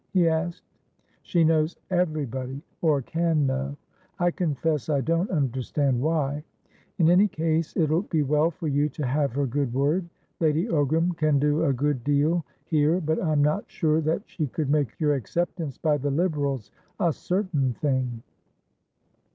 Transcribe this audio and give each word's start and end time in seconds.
he 0.13 0.27
asked. 0.27 0.63
"She 1.21 1.43
knows 1.43 1.75
everybodyor 1.91 3.05
can 3.05 3.45
know. 3.45 3.77
I 4.17 4.31
confess 4.31 4.89
I 4.89 4.99
don't 5.01 5.29
understand 5.29 6.01
why. 6.01 6.43
In 6.97 7.07
any 7.07 7.27
case, 7.27 7.77
it'll 7.77 8.01
be 8.01 8.23
well 8.23 8.49
for 8.49 8.67
you 8.67 8.89
to 8.89 9.05
have 9.05 9.31
her 9.33 9.45
good 9.45 9.71
word. 9.75 10.09
Lady 10.39 10.65
Ogram 10.65 11.15
can 11.17 11.37
do 11.37 11.65
a 11.65 11.71
good 11.73 12.03
deal, 12.03 12.43
here, 12.65 12.99
but 12.99 13.21
I'm 13.21 13.43
not 13.43 13.69
sure 13.69 14.01
that 14.01 14.23
she 14.25 14.47
could 14.47 14.71
make 14.71 14.99
your 14.99 15.13
acceptance 15.13 15.77
by 15.77 15.99
the 15.99 16.09
Liberals 16.09 16.71
a 16.99 17.13
certain 17.13 17.73
thing." 17.73 18.23